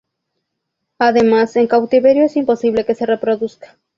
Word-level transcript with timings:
Además 0.97 1.55
en 1.57 1.67
cautiverio 1.67 2.23
es 2.23 2.35
imposible 2.35 2.87
que 2.87 2.95
se 2.95 3.05
reproduzca. 3.05 3.77